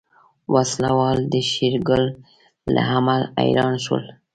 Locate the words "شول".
3.85-4.03